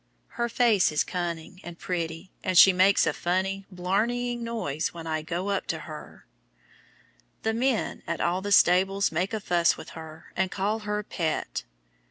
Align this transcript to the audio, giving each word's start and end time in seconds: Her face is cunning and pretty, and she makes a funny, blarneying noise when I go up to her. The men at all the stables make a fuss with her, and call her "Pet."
Her 0.29 0.49
face 0.49 0.91
is 0.91 1.03
cunning 1.03 1.61
and 1.63 1.77
pretty, 1.77 2.31
and 2.43 2.57
she 2.57 2.73
makes 2.73 3.05
a 3.05 3.13
funny, 3.13 3.67
blarneying 3.71 4.39
noise 4.43 4.95
when 4.95 5.05
I 5.05 5.21
go 5.21 5.51
up 5.51 5.67
to 5.67 5.81
her. 5.81 6.25
The 7.43 7.53
men 7.53 8.01
at 8.07 8.19
all 8.19 8.41
the 8.41 8.51
stables 8.51 9.11
make 9.11 9.31
a 9.31 9.39
fuss 9.39 9.77
with 9.77 9.89
her, 9.89 10.31
and 10.35 10.49
call 10.49 10.79
her 10.79 11.03
"Pet." 11.03 11.65